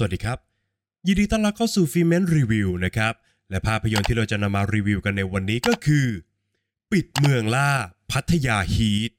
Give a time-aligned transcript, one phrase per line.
[0.00, 0.38] สวัสดีครับ
[1.06, 3.14] ยินดีต้อนรับเข้าสู่ฟิเมนรีวิวนะครับ
[3.50, 6.06] และภาพยนตร์ที่เราจะนำมารีวิวกันในวันนี้ก็คือ
[6.92, 7.70] ปิดเมืองล่า
[8.10, 9.12] พัทยาฮีท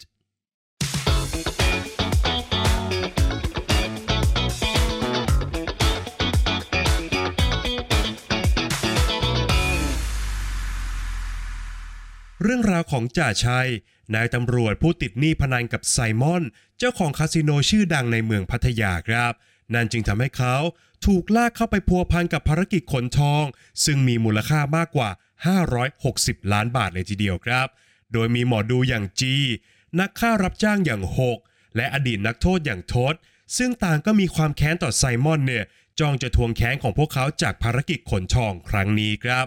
[12.43, 13.69] เรื่องราวของจ่าชัย
[14.15, 16.43] นายตำรวจผู้ติดหนี้พนันกับไซมอน
[16.77, 19.33] เจ้าของคาสิโนชื่อดังในเมืองพัทยาครับ
[19.73, 20.55] นั่นจึงทำให้เขา
[21.05, 23.43] ถูกลากเข้าไปพัวพันกับภารกิจขนทอง
[23.85, 25.09] ซึ่งมีมูลค่ามากกว่า
[25.81, 27.67] 560 ล้านบาทเลยทีเดียวครับ
[28.13, 29.35] โดยมีหมอดูอย่างจี
[29.99, 31.37] นักฆ่ารับจ้างอย่างหก
[31.75, 33.15] และอดีตนักโทษอย่างทศ
[33.57, 35.65] ซึ่งต่างก็มีความแค้นต่อไซมอนเนี่ย
[35.99, 39.45] จ้องจะทวงแค้นของพวกเขาจากภารกิจขนทองครั้งนี้ครับ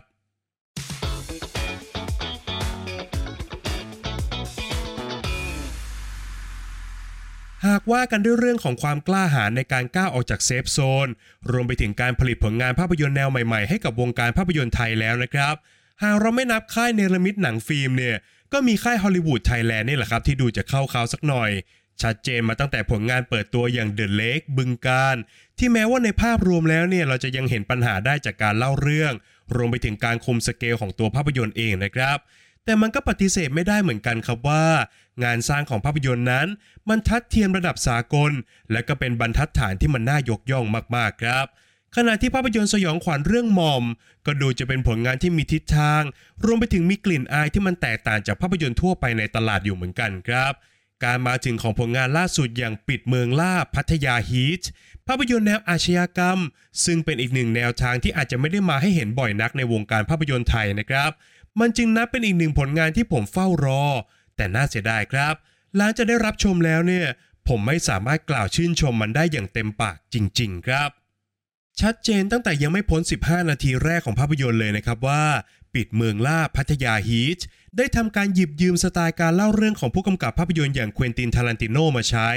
[7.67, 11.09] หากว่ากันด้วยเรื่องของความกล้าหาญในการก้าวออกจาก safe zone
[11.51, 15.55] รวมไปถึงการผลิตผลงานภาพยนตร์แนวใหม่ๆ ให้กับวงการภาพยนตร์ไทยแล้วนะครับ
[16.03, 18.17] หากเราไม่นับค่ายเนรมิตหนังฟิล์มเนี่ย
[18.53, 21.51] ก็มีค่ายฮอลลีวูดไทยแลนด์นี่แหละครับที่ดูจะเข้าเค้าสักหน่อย
[22.03, 25.17] ชัดเจนมาตั้งแต่ผลงานเปิดตัวอย่าง The Lake บึงกาฬ
[25.59, 29.13] ที่แม้ว่าในภาพรวมแล้วเนี่ยเราจะยังเห็นปัญหาได้จากการเล่าเรื่อง
[29.55, 32.19] รวมไปถึงการคุมสเกลของตัวภาพยนตร์เองนะครับ
[32.65, 34.67] แต่มันก็ปฏิเสธไม่ได้เหมือนกันครับว่า
[35.25, 36.47] งานสร้างของภาพยนตร์นั้น
[36.89, 38.33] มันทัดเทียมระดับสากล
[38.73, 40.65] และก็เป็นบรรทัดฐานที่มันน่ายกย่อง
[40.97, 41.47] มากๆครับ
[41.97, 43.85] ขณะที่ภาพยนตร์สยองขวัญเรื่องมอม
[44.27, 46.03] ก็ดูจะเป็นผลงานที่มีทิศทาง
[46.45, 50.53] รวมไปถึงมีกลิ่นอายที่มันแตกต่างจากภาพยนตร์ทั่วไปในตลาดอยู่เหมือนกันครับ
[51.05, 54.63] การมาถึงของผลงานล่าสุดอย่างปิดเมืองล่าพัทยาฮีท
[55.07, 56.39] ภาพยนตร์แนวอาชญากรรม
[56.85, 61.11] ซึ่งเป็นอีกหนึ่งแนวทางที่อาจจะไม่ได้มาให้เห็นบ่อยนักในวงการภาพยนตร์ไทยนะครับ
[61.61, 63.85] มันจึงนับเป็นอีกหนึ่งผลงานที่ผมเฝ้ารอ
[64.37, 65.35] แต่น่าเสียดายครับ
[65.77, 67.07] หลังจะได้รับชมแล้วเนี่ย
[67.49, 70.91] ผมไม่สามารถกล่าวชื่นชมมันได้อย่างเต็มปากจริง ๆ ครับ
[71.81, 75.25] ชัดเจนตั้งแต่ยังไม่พ้น 15 นาทีแรกของภาพยนตร์เลยนะครับว่า
[75.75, 77.41] ปิดเมืองล่า Pattaya Heat
[77.77, 82.31] ได้ทำการหยิบยืมสไตล์การเล่าเรื่องของผู้กำกับภาพยนตร์อย่าง Quentin Tarantino มาใช้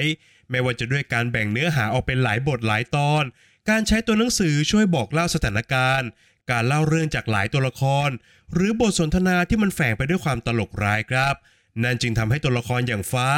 [0.49, 3.23] ไม่ว่าจะด้วยการแบ่งเนื้อหาออกเป็นหลายบทหลายตอน
[3.69, 6.09] การใช้ตัวหนังสือช่วยบอกเล่าสถานการณ์
[6.51, 8.09] การเล่าเรื่องจากหลายตัวละคร
[8.53, 11.35] หรือบทสนทนาที่มันแฝงไปด้วยความตลกร้ายครับ
[11.83, 13.29] นั่นจึงทำให้ตัวละครอย่างฟ้า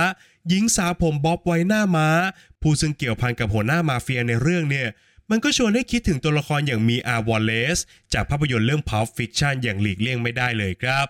[0.48, 2.09] หญิงสาวผมบ๊อบไว้หน้าม้า
[2.62, 4.88] ผู้ซึ่งเกี่ยวพันกับหัวหน้ามาเฟียในเรื่องเนี่ย
[5.30, 7.80] มันก็ชวนให้คิดถึงตัวละครอย่าง Mia Wallace
[8.14, 11.06] จากภาพยนตร์เรื่อง Pulp Fiction อย่างหลีกเลี่ยงไม่ได้เลยครับ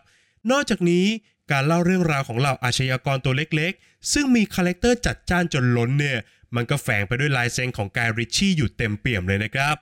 [0.51, 1.05] นอกจากนี้
[1.51, 6.17] การเล่าเรื่องราวของเหล่าอาชญากรตัวเล็กๆ ซึ่งมี character จัดจ้านจนล้นเนี่ย
[6.55, 9.75] มันก็แฝงไปด้วยลายเซ็นของ Guy Ritchie อยู่เต็มเปี่ยมเลยนะครับ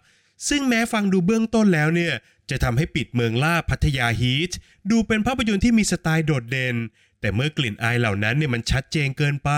[0.47, 2.13] ซึ่งแม้ฟังดูเบื้องต้นแล้วเนี่ย
[2.50, 4.51] จะทำให้ปิดเมืองล่าพัทยาฮีท
[4.91, 6.75] ดูเป็นภาพยนตร์ที่มีสไตล์โดดเด่น
[7.25, 9.50] แต่เมื่อกลิ่นอายเหล่านั้นเนี่ยมันชัดเจนเกินไป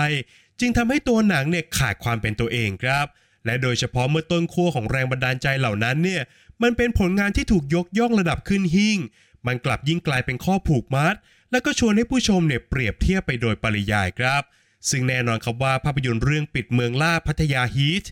[0.60, 3.06] จึงทำให้ตัวหนังเนี่ยขาดความเป็นตัวเองครับ
[3.46, 6.22] และโดยเฉพาะเมื่อต้นขั้วของแรงบันดาลใจเหล่านั้นเนี่ย
[6.62, 8.98] มันเป็นผลงานที่ถูกยกย่องระดับขึ้นหิ่ง
[9.46, 11.14] มันกลับยิ่งกลายเป็นข้อผูกมัด
[11.50, 14.42] และก็ชวนให้ผู้ชมเนี่ยเปรียบเทียบไปโดยปริยายครับ
[14.90, 18.04] ซึ่งแน่นอนครับว่าภาพยนตร์เรื่องปิดเมืองล่าพัทยาฮีท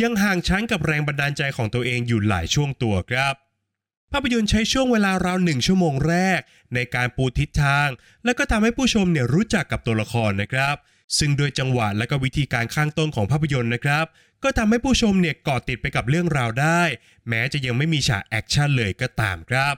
[0.00, 3.34] ยังห่างชั้นกับแรงบันดาลใจของตัวเองอยู่หลายช่วงตัวครับ
[4.16, 6.40] ภาพยนตร์ใช้ช่วงเวลาราวหนึ่งชั่วโมงแรก
[6.74, 7.88] ในการปูทิศทาง
[8.24, 10.76] และก็ทำให้ผู้ชมเนี่ยรู้จักกับตัวละครนะครับ
[11.18, 14.06] ซึ่งโดยจังหวะและก็วิธีการข้างต้นของภาพยนตร์นะครับ
[14.42, 16.82] ก็ทำให้ผู้ชมเนี่ยเกาะติดไปกับเรื่องราวได้
[17.28, 19.74] แม้จะยังไม่มีฉากแอคชั่นเลยก็ตามครับ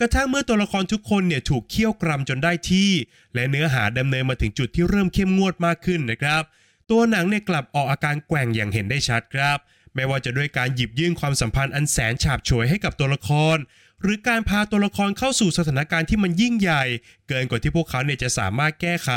[0.00, 2.90] กระทั่งเมื่อตัวละครทุกคนเนี่ยถูกเคี่ยวกรำจนได้ที่
[3.34, 6.42] และเนื้อหาดำเนินมาถึงจุดที่เริ่มเข้มงวดมากขึ้นนะครับ
[6.90, 9.58] ตัวหนังเนี่ยกลับออกอาการแกว่งอย่างเห็นได้ชัดครับ
[9.96, 13.56] ไม่ว่าจะด้วยการหยิบยื่นความสัมพันธ์อันแสนฉาบฉวยให้กับตัวละคร
[14.02, 16.84] หรือการพาตัวละครเข้าสู่สถานการณ์ที่มันยิ่งใหญ่
[17.28, 19.10] เกินกว่าที่พวกเขาเนี่ยจะสามารถแก้ไข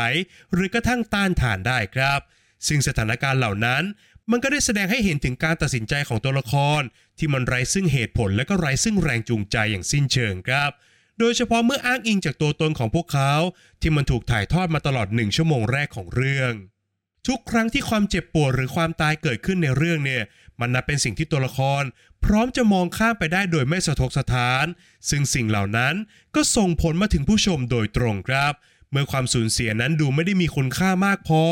[0.54, 2.20] หรือกระทั่งต้านทานได้ครับ
[2.68, 3.84] ซึ่งสถานการณ์เหล่านั้น
[4.32, 6.82] มันก็ได้แสดงให้เห็นถึงการตัดสินใจของตัวละคร
[7.18, 10.72] ที่มันไร้ซึ่งเหตุผลและก็ไร้ซึ่งแรงจูงใจอย่างสิ้นเชิงครับ
[11.20, 13.34] โดยเฉพาะเมื่ออ้างอิงจากตัวตนของพวกเขา
[13.82, 16.54] ที่มันถูกถ่ายทอดมาตลอดหนึ่งชั่วโมงแรกของเรื่อง
[17.28, 20.24] ทุกครั้งที่ความเจ็บปวดหรือความตายเกิดขึ้นในเรื่องเนี่ย
[20.60, 21.84] มันนับเป็นสิ่งที่ตัวละคร
[22.26, 24.66] พร้อมจะมองข้ามไปได้โดยไม่สะทกสะท้าน
[25.10, 25.96] ซึ่งสิ่งเหล่านั้น
[26.36, 28.54] ก็ส่งผลมาถึงผู้ชมโดยตรงครับ
[28.92, 31.44] เมื่อความสูญเสียนั้นดูไม่ได้มีคุณค่ามากพอ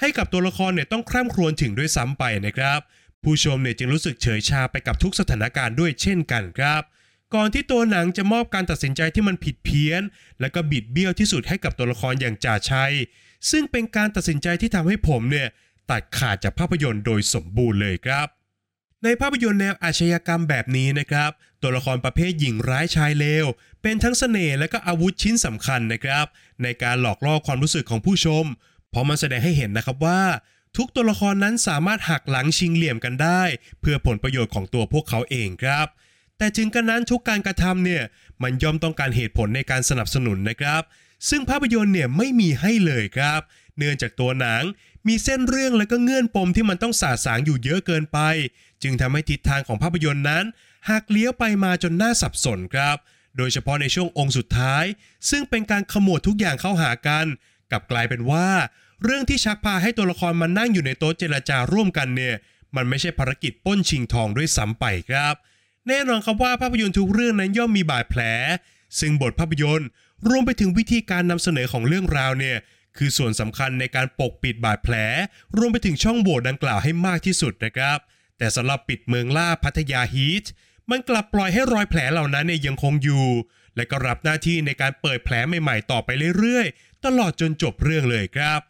[0.00, 2.80] ให้กับตัวละครเนี่ยต้องคร่ำครวญถึงด้วยซ้ำไปนะครับ
[3.22, 6.82] ผู้ชมเนี่ยจึงรู้สึกเฉยชาไปกับทุกสถานการณ์ด้วยเช่นกันครับ
[7.34, 10.02] ก่อนที่ตัวหนังจะมอบการตัดสินใจที่มันผิดเพี้ยน
[10.40, 12.94] และก็บิดเบี้ยวที่สุดให้กับตัวละครอย่างจ่าชัย
[13.50, 15.48] ซึ่งเป็นการตัดสินใจที่ทำให้ผมเนี่ย
[15.90, 18.28] ตัดขาดจากภาพยนตร์โดยสมบูรณ์เลยครับ
[19.04, 21.30] ในภาพยนตร์แนวอาชญากรรมแบบนี้นะครับ
[21.62, 23.46] ตัวละครประเภทหญิงร้ายชายเลว
[23.82, 26.26] เป็นทั้งเสน่ห์และก็อาวุธชิ้นสำคัญนะครับ
[26.62, 28.44] ในการหลอกล่อความรู้สึกของผู้ชม
[28.90, 30.22] เพราะมันแสดงให้เห็นนะครับว่า
[30.76, 33.42] ทุกตัวละครนั้นสามารถหักหลังชิงเหลี่ยมกันได้
[33.80, 35.86] เพื่อผลประโยชน์ของตัวพวกเขาเองครับ
[36.38, 38.02] แต่ถึงกันนั้นทุกการกระทำเนี่ย
[38.42, 40.82] มันย่อมต้องการเหตุผลในการสนับสนุนนะครับ
[41.28, 43.40] ซึ่งภาพยนตร์เนี่ยไม่มีให้เลยครับ
[43.78, 44.62] เนื่องจากตัวหนัง
[45.06, 48.18] มีเส้นเรื่องและก็เงื่อนปมที่มันต้องสาสางอยู่เยอะเกินไป
[48.82, 50.44] จึงทำให้ทิศทางของภาพยนตร์นั้น
[50.88, 52.96] หักเลี้ยวไปมาจนน่าสับสนครับ
[53.36, 54.84] โดยเฉพาะในช่วงองค์สุดท้าย
[55.30, 57.26] ซึ่งเป็นการขมวดทุกอย่างเข้าหากัน
[57.70, 58.48] กลับกลายเป็นว่า
[59.02, 62.34] เรื่องที่ชักพาให้ตัวละครมานั่งอยู่ในโต๊ะเจรจาร่วมกันเนี่ย
[62.76, 65.34] มันไม่ใช่ภารกิจป้นชิงทองด้วยซ้ำไปครับ
[65.88, 68.22] แน่นอนครับว่าภาพยนตร์ทุกเรื่องนั้นย่อมมีบาดแผล
[69.00, 69.88] ซึ่งบทภาพยนตร์
[70.28, 72.56] รวมไปถึงวิธีการนำเสนอของเรื่องราวเนี่ย
[72.98, 74.94] คือส่วนสำคัญในการปกปิดบาดแผล
[75.56, 77.98] รวมไปถึงช่องโหว่ดังกล่าวให้มากที่สุดนะครับ
[78.38, 80.44] แต่สำหรับปิดเมืองล่าพัทยาฮีท
[80.90, 83.26] มันกลับปล่อยให้รอยแผลเหล่านั้นเนี่ยยังคงอยู่
[83.76, 86.08] และก็รับหน้าที่ในการเปิดแผลใหม่ๆ ต่อไป
[86.38, 88.60] เรื่อยๆ ตลอดจนจบเรื่องเลยครับ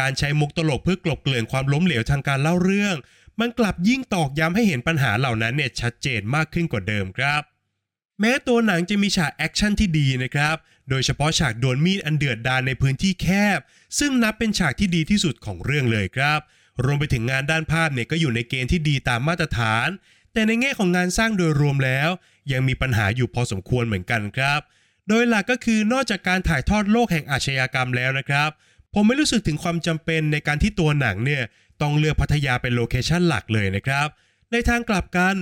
[0.00, 2.96] การใช้มุกตลกเพื่อกลบเกลื่อนความล้มเหลวทางการเล่าเรื่อง
[3.40, 7.42] มันกลับยิ่งตอกย้ำให้เห็นปัญหาเหล่านั้นเนี่ยชัดเจนมากขึ้นกว่าเดิมครับ
[8.20, 10.56] แม้ตัวหนังจะมีฉากแอคชั่นที่ดีนะครับ
[10.88, 13.60] โดยเฉพาะฉากดวลมีดอันเดือดดาลในพื้นที่แคบ
[13.98, 16.40] ซึ่งนับเป็นฉากที่ดีที่สุดของเรื่องเลยครับ
[16.84, 19.88] รวมไปถึงงานด้านภาพเนี่ยก็อยู่ในเกณฑ์ที่ดีตามมาตรฐาน
[20.32, 22.10] แต่ในแง่ของงานสร้างโดยรวมแล้ว
[22.52, 24.60] ยังมีปัญหาอยู่พอสมควรเหมือนกันครับ
[25.08, 28.50] โดยหลักก็คือนอกจากการถ่ายทอดโลกแห่งอาชญากรรมแล้วนะครับ
[28.94, 31.42] ผมไม่รู้สึกถึงความจำเป็นในการที่ตัวหนังเนี่ย
[31.82, 34.08] ต้องเลือกพัทยาเป็นโลเคชั่นหลักเลยนะครับ
[34.52, 35.34] ในทางกลับกัน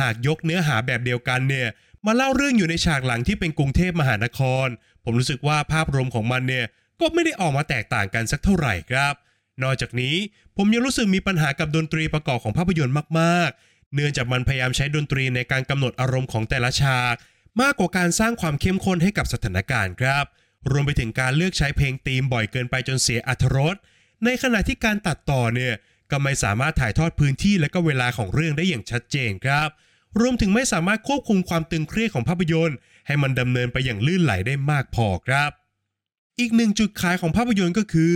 [0.00, 1.68] หากยกเนื้อหาแบบเดียวกันเนี่ย
[2.06, 4.66] มาเล่าเรื่องอยู่ในฉากหลังที่เป็นกรุงเทพมหานคร
[5.04, 6.66] ผมรู้สึกว่าภาพรวมของมันเนี่ย
[7.00, 9.14] ก็ไม่ได้ออกมาแตกต่างกันสักเท่าไหร่ครับ
[9.62, 10.16] นอกจากนี้
[10.56, 17.14] ผมยังรู้สึกมีปัญหากับดนตรีประกอบของภาพยนตร์มากๆ เนื่องจากมันพยายามใช้ดนตรีในการกำหนดอารมณ์ของแต่ละฉาก
[17.60, 20.24] มากกว่าการสร้างความเข้มข้นให้กับสถานการณ์ครับ
[20.70, 23.76] รวมไปถึงการเลือกใช้เพลงธีมบ่อยเกินไปจนเสียอรรถรส
[24.24, 25.74] ในขณะที่การตัดต่อเนี่ย
[26.10, 29.68] ก็ไม่สามารถถ่ายทอดพื้นที่และก็เวลาของเรื่องได้อย่างชัดเจนครับ
[30.20, 32.76] รวมถึงไม่สามารถควบคุมความตึงเครียดของภาพยนตร์
[33.06, 35.50] ให้มันดำเนินไปอย่างลื่นไหลได้มากพอครับ
[36.38, 38.14] อีกหนึ่งจุดขายของภาพยนตร์ก็คือ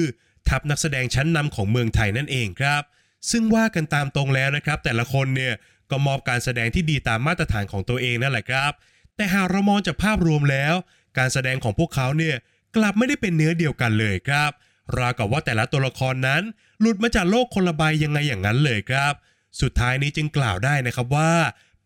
[0.49, 2.83] ทัพนักแสดงชั้นนำของเมืองไทยนั่นเองครับ
[3.31, 5.55] ซึ่งว่ากันตามตรงแล้วนะครับ แต่ละคนเนี่ย
[5.91, 8.73] ก็มอบการแสดงที่ดีตามมาตรฐานของตัวเองนั่นแหละครับ
[9.17, 10.75] แต่หากเรามองจากภาพรวมแล้ว
[11.19, 12.37] การแสดงของพวกเขาเนี่ย
[12.77, 14.51] กลับไม่ได้เป็นเนื้อเดียวกันเลยครับ
[14.99, 16.43] ราวกับว่าแต่ละตัวละครนั้น
[16.81, 19.13] หลุดมาจากโลกคนละใบยังไงอย่างนั้นเลยครับ
[19.61, 21.33] สุดท้ายนี้จึงกล่าวได้นะครับว่า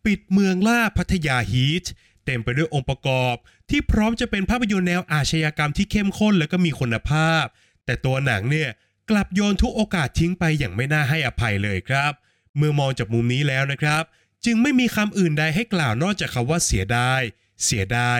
[0.05, 1.85] ปิดเมืองล่าพัทยาฮีท
[2.29, 3.35] เต็มไปด้วยองค์ประกอบ
[3.69, 7.43] ที่พร้อมจะเป็นภาพยนตร์แนวอาชญากรรมที่เข้มข้นและก็มีคุณภาพ
[7.85, 8.69] แต่ตัวหนังเนี่ย
[9.09, 12.11] กลับโยนทุกโอกาสทิ้งไปอย่างไม่น่าให้อภัยเลยครับ
[12.57, 14.03] เมื่อมองจากมุมนี้แล้วนะครับ
[14.45, 17.21] จึงไม่มีคำอื่นใดให้กล่าวนอกจากคำว่าเสียดาย
[17.63, 18.19] เสียดาย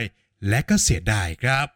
[0.49, 1.67] และก็เสียดายครับ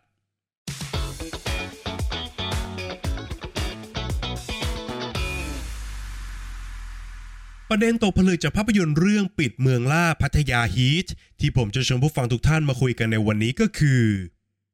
[7.75, 11.07] ประเด็นตกผลึกจากภาพยนตร์เรื่องปิดเมืองล่าพัทยาฮีท
[11.39, 14.03] ที่ผมจะชวนผู้ฟังทุกท่านมาคุยกันในวันนี้ก็คือ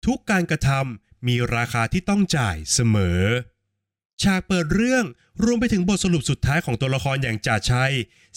[0.06, 3.22] ทุกการกระทำมีราคาที่ต้องจ่ายเสมอ
[4.24, 5.04] ฉากเปิดเรื่อง
[5.44, 7.94] รวมไปถึงบทสรุปสุดท้ายของตัวละครอย่างจ่าชัย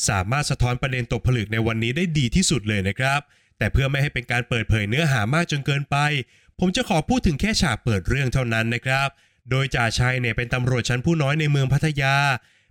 [0.09, 3.21] สามารถสะท้อนประเด็นตกผลึกในวันนี้ได้ดีที่สุดเลยนะครับ
[3.59, 5.97] แต่เพื่อไม่ให้เป็นการเปิดเผยเนื้อหามากจนเกินไป
[6.59, 9.09] ผมจะขอพูดถึงแค่ฉากเปิดเรื่องเท่านั้นนะครับ
[9.51, 12.15] โดยจ่าชัยเนี่ยเป็นตำรวจชั้นผู้น้อยในเมืองพัทยา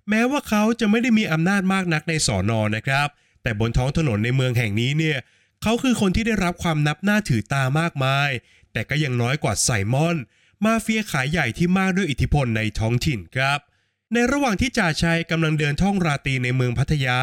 [0.09, 3.07] แม้ว่าเขาจะไม่ได้มีอำนาจมากนักในสอนอนะครับ
[3.43, 5.17] แต่บนท้องถนนในเมืองแห่งนี้เนี่ย
[5.61, 8.29] เขาคือคนที่ได้รับความนับหน้าถือตามากมาย
[8.73, 10.17] แต่ก็ยังน้อยกว่าไซมอน
[10.65, 13.59] มาเฟียขายใหญ่ที่มากด้วยอิทธิพลในท้องถิ่นครับ
[14.13, 17.19] ในระหว่างที่จ่าชัยกำลังเดินท่องราตรีในเมืองพัทยา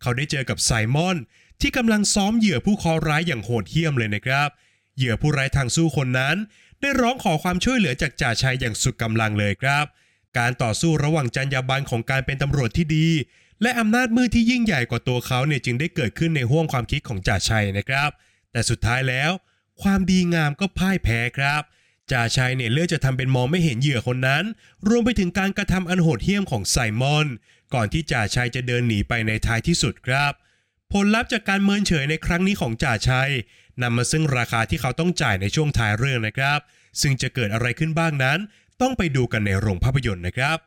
[0.00, 1.16] เขาได้เจอกับไซมอน
[1.60, 4.48] ที่กำลังซ้อมเหยื่อผู้คราร้ายอย่างโหดเหี้ยมเลยนะครับ
[4.96, 6.36] เหยื่อผู้ไร้ทางสู้คนนั้น
[6.80, 9.84] ได้ร้องขอความช่วยเหลือจากจ่าชัยอย่างสุดกำลังเลยครับ
[10.38, 13.08] การต่อสู้ระหว่างจรรยาบรรณของการเป็นตำรวจที่ดี
[13.62, 18.10] และอำนาจมืดที่ยิ่งใหญ่กว่าตัวเขาเนี่ยจึงได้เกิดขึ้นในห้วงความคิดของจ่าชัยนะครับ
[18.52, 19.30] แต่สุดท้ายแล้ว
[19.82, 21.62] ความดีงามก็พ่ายแพ้ครับ
[22.12, 24.44] จ่าชัยเนี่ยเลือกจะทำเป็นมองไม่เห็นเหยื่อคนนั้น
[24.88, 27.26] รวมไปถึงการกระทำอันโหดเหี้ยมของไซมอน
[27.74, 30.32] ก่อนที่จ่าชัยจะเดินหนีไปในท้ายที่สุดครับ
[30.92, 33.30] ผลลัพธ์จากการเมินเฉยในครั้งนี้ของจ่าชัย
[33.82, 36.60] นำมาซึ่งราคาที่เขาต้องจ่ายในช่วงท้ายเรื่องนะครับ
[37.00, 38.38] ซึ่งจะเกิดอะไรขึ้นบ้างนั้น
[38.82, 40.58] ต้องไปดูกันในโรงภาพยนตร์นะครับ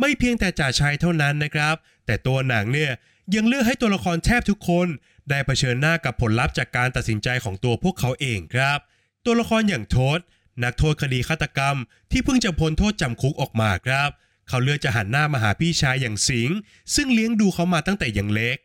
[0.00, 2.92] ไม่เพียงแต่จ่าชัยเท่านั้นนะครับ แต่ตัวหนังเนี่ย
[3.34, 4.86] ยังเลือกให้ตัวละครแทบทุกคน
[5.28, 8.78] ได้เผชิญหน้ากับผลลัพธ์จากการตัดสินใจของตัวพวกเขาเองครับ
[9.24, 10.18] ตัวละครอย่างโทษ
[10.64, 11.76] นักโทษคดีฆาตกรรม
[12.10, 14.10] ที่เพิ่งจะพ้นโทษจำคุกออกมาครับ
[14.48, 16.50] เขาเลือกจะหันหน้ามาหาพี่ชายอย่างสิง
[16.94, 18.58] ซึ่งเลี้ยงดูเขามาตั้งแต่ยังเล็ก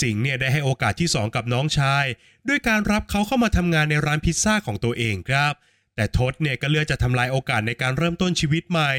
[0.00, 2.04] สิงเนี่ยได้ให้โอกาสที่สองกับน้องชาย
[2.48, 5.52] ด้วยการรับเขาเข้ามาทำงานในร้านพิซซ่าของตัวเองครับ
[5.96, 8.92] แต่ทศเนี่ยก็เลือกจะทำลายโอกาสในการเริ่มต้นชีวิตใหม่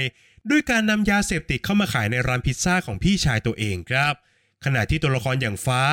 [0.50, 4.14] ด้วยการนำยาเสพติดเข้ามาขายในร้านพิซซ่าของพี่ชายตัวเองครับ
[4.66, 5.84] ขณะที่ตัวละครอย่างฟ้า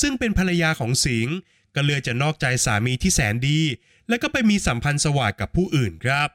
[0.00, 1.34] ซึ่งเป็นภรรยาของสิงห์
[1.74, 3.60] ก็เลือกจะนอกใจสามีที่แสนดี
[4.08, 6.28] และก็ไปมีสัมพันธ์สวาสกับผู้อื่นครับ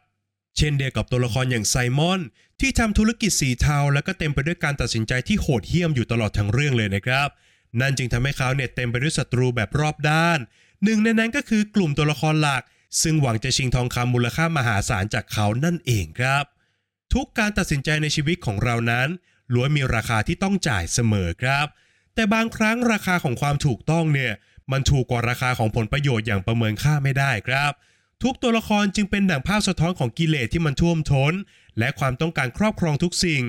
[0.58, 2.22] เช่นเดียวกับตัวละครอย่างไซมอน
[2.60, 7.30] ที่ทำธุรกิจสีเทาและก็เต็มไปด้วยการตัดสินใจที่โหดเหี้ยมอยู่ตลอดทั้งเรื่องเลยนะครับ
[7.80, 10.40] นั่นจึงทำให้เขาเนี่ยเต็มไปด้วยศัตรูแบบรอบด้าน
[10.84, 12.64] หนึ่งในนั้นก็คือกลุ่มตัวละครหลัก
[13.02, 16.44] ซึ่งหวังจะชิงทองคำมูลค่ามหาศาลจากเขานั่นเองครับ
[17.14, 19.08] ทุกการตัดสินใจในชีวิตของเรานั้น
[19.54, 21.66] ล้วนมีราคาที่ต้องจ่ายเสมอครับ
[22.16, 24.34] แต่บางครั้งราคาของความถูกต้องเนี่ย
[24.72, 27.72] มันถูกกว่าราคาของผลประโยชน์อย่างประเมินค่าไม่ได้ครับ
[28.24, 31.34] ทุกตัวละครจึงเป็นดั่งภาพสะท้อนของกิเลสที่มันท่วมท้น
[31.80, 33.42] และความต้องการครอบครองทุกสิ่ง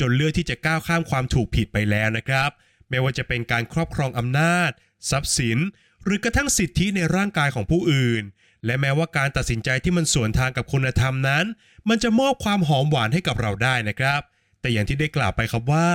[0.00, 2.50] จนเลือกที่จะก้าวข้ามความถูกผิดไปแล้วนะครับ
[2.88, 4.70] ไม่ว่าจะเป็นการครอบครองอำนาจ
[5.10, 5.58] ทรัพย์สิน
[6.04, 8.22] หรือกระทั่งสิทธิในร่างกายของผู้อื่น
[8.66, 11.44] และแม้ว่าการตัดสินใจที่มันสวนทางกับคุณธรรมนั้น
[11.88, 14.20] มันจะมอบความหอมหวานให้กับเราได้นะครับ
[14.60, 15.88] แต่อย่างที่ได้กล่าวไปครับว่า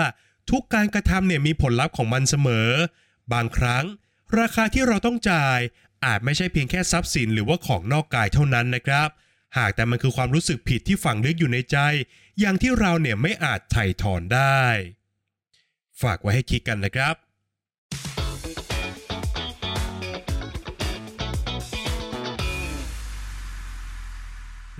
[0.52, 2.70] ทุกการกระทำเนี่ยมีผลลัพธ์ของมันเสมอ
[3.34, 3.86] บางครั้ง
[4.40, 5.60] ราคาที่เราต้องจ่าย
[6.06, 9.10] อาจไม่ใช่เพียงแค่ทรัพย์สินหรือว่าของนอกกายเท่านั้นนะครับ
[9.58, 11.78] หากแต่มันคือความรู้สึกผิดที่ฝังลึกอยู่ในใจ
[12.40, 14.64] อย่างที่เราเนี่ยไม่อาจไถ่ถอนได้
[16.02, 17.16] ฝากไว้ให้คิดกันนะครับ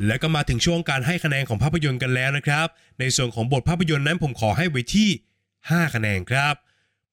[0.06, 2.68] และก็มาถึงช่วงการให้คะแนนของภาพยนตร์กันแล้วนะครับ
[3.00, 5.10] ในส่วนของบทภาพยนตร์นั้นผมขอให้ไว้ที่
[5.52, 6.54] 5 คะแนนครับ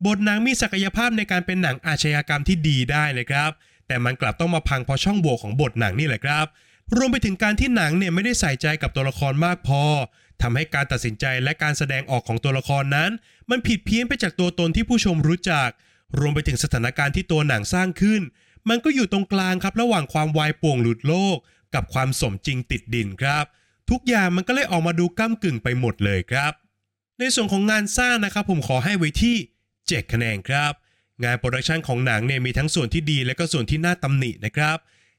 [0.07, 3.51] บทหนังมีศักยภาพในการเป็นหนังอาชญากรรมที่ดีได้นะครับ
[3.87, 6.47] แต่มันกลับต้องมาพังเพราะช่องโหว่ของบทหนังนี่แหละครับ
[6.97, 9.83] รวมไปถึงการที่หนังเนี่ยไม่ได้ใส่ใจกับตัวละครมากพอ
[10.43, 13.11] ทำให้การตัดสินใจและการแสดงออกของตัวละครนั้น
[13.51, 15.69] มันผิดเพี้ยนไปจากตัวตนที่ผู้ชมรู้จัก
[16.19, 18.23] รวมไปถึงสถานการณ์ที่ตัวหนังสร้างขึ้น
[18.69, 21.37] มันก็อยู่ตรงกลางครับระหว่างความวายป่วงหลุดโลก
[21.75, 23.45] กับความสมจริงติดดินครับ
[23.91, 26.53] ทุกอย่างมันก็เลยออกมาดูก้ากึ่งไปหมดเลยครับ
[27.19, 29.37] ในส่วนของงานสร้างนะครับผมขอให้ไว้ที่
[29.75, 30.73] 7คะแนนครับ
[31.25, 34.77] งาน production ของหนังเนี่ยมีทั้งส่วนที่ดีและก็ส่วนที่น่าตำหนินะครับ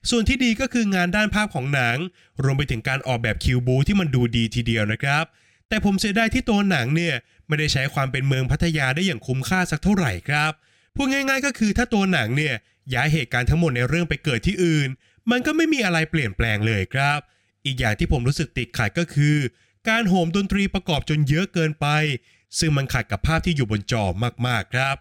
[0.10, 1.98] ส่วนที่ดีก็คืองานด้านภาพของหนัง
[2.44, 5.24] รวมไปถึงการออกแบบคิวบูที่มันดูดีทีเดียวนะครับ
[5.70, 7.16] แต่ผมเสียดายที่ตัวหนังเนี่ย
[7.48, 10.52] ไม่ได้ใช้ความเป็นเมืองพัทยาได้อย่างคุ้มค่าสักเท่าไหร่ครับ
[10.96, 12.56] พูดง่ายๆก็คือถ้าตัวหนังเนี่ย
[12.94, 14.90] ย้ายเหตุการณ์ทั้งหมดในเรื่องไปเกิดที่อื่น
[15.32, 17.20] มันก็ไม่มีอะไรเปลี่ยนแปลงเลยครับ
[17.66, 19.36] อีกอย่างที่ผมรู้สึกติดขัดก็คือ
[19.90, 21.88] การโหมดนตรีประกอบจนเยอะเกินไป
[22.60, 24.04] ซึ่งมันขัดกับภาพที่อยู่บนจอ
[24.48, 24.96] มากๆครับ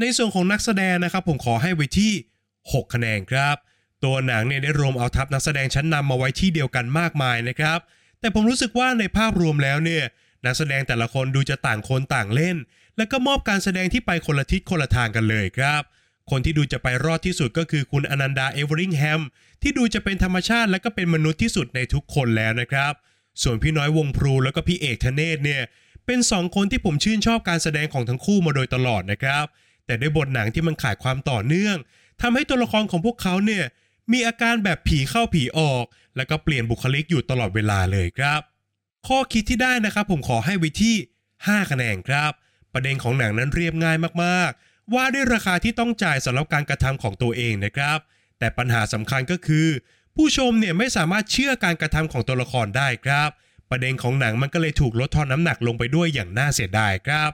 [0.00, 2.12] ในส่วนของนักแสดงนะครับ ผมขอให้ไว้ที่
[2.52, 3.56] 6 คะแนนครับ
[4.04, 7.78] ตัวหนังเนี่ยได้รวมเอาทัพนักแสดงชั้นนำมาไว้ที่เดียวกันมากมายนะครับ
[8.20, 10.04] แต่ผมรู้สึกว่าในภาพรวมแล้วเนี่ย
[10.46, 12.56] นักแสดงแต่ละคนดูจะต่างคนต่างเล่น
[12.96, 15.82] และก็มอบการแสดงที่ไปคนละทิศคนละทางกันเลยครับ
[16.30, 19.20] คนที่ดูจะไปรอดที่สุดก็คือคุณอนันดาเอเวอริงแฮม
[19.62, 22.92] ที่ดูจะเป็นธรรมชาติและก็เป็นมนุษย์ที่สุดในทุกคนแล้วนะครับ
[23.42, 25.62] ส่วนพี่น้อยวงพลูแล้วก็พี่เอกธเนศเนี่ย
[26.06, 29.44] เป็นสองคนที่ผมชื่นชอบการแสดงของทั้งคู่มาโดยตลอดนะครับ
[29.86, 31.76] แต่ด้วยบทหนังที่มันขาดความต่อเนื่อง
[32.22, 33.64] ทำให้ตัวละครของพวกเขาเนี่ย
[34.12, 35.84] มีอาการแบบผีเข้าผีออก
[36.16, 38.40] แล้วก็เปลี่ยนบุคลิกอยู่ตลอดเวลาเลยครับ
[39.06, 40.94] ข้อคิดที่ได้นะครับผมขอให้ไว้ที่
[41.32, 42.32] 5 คะแนนครับ
[42.72, 47.98] ประเด็นของหนังนั้นเรียบง่ายมากๆ ว่าด้วยราคาที่ต้องจ่ายสำหรับการกระทำของตัวเองนะครับ
[48.38, 49.68] แต่ปัญหาสำคัญก็คือ
[50.16, 53.30] ผู้ชมเนี่ยไม่สามารถเชื่อการกระทำของตัวละครได้ครับ
[53.70, 57.30] ประเด็นของหนังมันก็เลยถูกลดทอนน้ำหนักลงไปด้วยอย่างน่าเสียดายครับ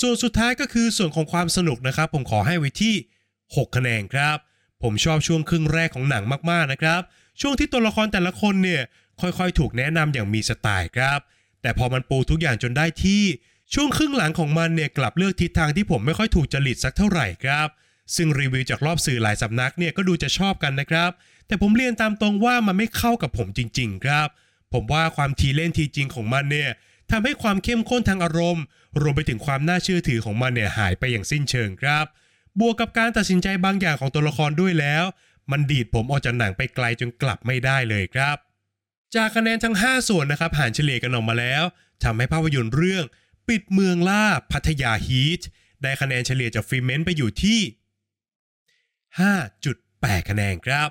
[0.00, 2.94] ส่วนสุดท้ายก็คือส่วนของความสนุกนะครับ ผมขอให้ไว้ที่
[3.36, 4.36] 6 คะแนนครับ
[4.82, 7.00] ผมชอบช่วงครึ่งแรกของหนังมากๆนะครับ
[7.40, 8.82] ช่วงที่ตัวละครแต่ละคนเนี่ย
[9.20, 11.18] ค่อยๆ ถูกแนะนำอย่างมีสไตล์ครับ
[11.62, 13.22] แต่พอมันปูทุกอย่างจนได้ที่
[13.74, 17.68] ช่วงครึ่งหลังของมันเนี่ยกลับเลือกทิศทางที่ผมไม่ค่อยถูกจริตสักเท่าไหร่ครับ
[18.16, 21.10] ซึ่งรีวิวจากรอบสื่อหลายสำนักเนี่ยก็ดูจะชอบกันนะครับ
[21.46, 24.28] แต่ผมเรียนตามตรงว่ามันไม่เข้ากับผมจริง ๆ ครับ
[24.72, 26.70] ผมว่าความทีเล่นทีจริงของมันเนี่ย
[27.10, 28.64] ทำให้ความเข้มข้นทางอารมณ์
[29.00, 32.04] รวมไปถึงความน่าเชื่อถือของมันเนี่ยหายไปอย่างสิ้นเชิงครับ
[32.60, 35.04] บวกกับการตัดสินใจบางอย่างของตัวละครด้วยแล้ว
[35.50, 38.36] มันดีดผมออกจากหนังไปไกลจนกลับไม่ได้เลยครับ
[39.14, 41.64] จากคะแนนทั้ง 5 ส่วนนะครับหารเฉลี่ยกันออกมาแล้ว
[42.04, 43.04] ทำให้ภาพยนตร์เรื่อง
[43.48, 45.40] ปิดเมืองล่าพัทยาฮีท
[45.82, 47.60] ได้คะแนนเฉลี่ยจากฟรีเมนต์ไปอยู่ที่
[49.14, 50.90] 5.8 คะแนนครับ